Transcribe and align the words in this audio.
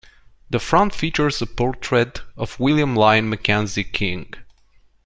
The 0.49 0.57
front 0.57 0.95
features 0.95 1.43
a 1.43 1.45
portrait 1.45 2.23
of 2.35 2.59
William 2.59 2.95
Lyon 2.95 3.29
Mackenzie 3.29 3.83
King. 3.83 4.33